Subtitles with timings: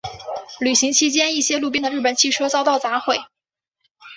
[0.61, 3.19] 游行期间一些路边的日本汽车遭到砸毁。